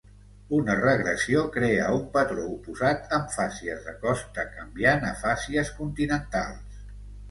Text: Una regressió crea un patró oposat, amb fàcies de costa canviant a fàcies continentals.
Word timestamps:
Una 0.59 0.77
regressió 0.79 1.43
crea 1.57 1.91
un 1.99 2.07
patró 2.17 2.47
oposat, 2.55 3.07
amb 3.19 3.31
fàcies 3.37 3.87
de 3.91 3.97
costa 4.09 4.51
canviant 4.59 5.09
a 5.15 5.17
fàcies 5.25 5.75
continentals. 5.81 6.87